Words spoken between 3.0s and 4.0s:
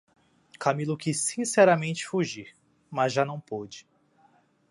já não pôde.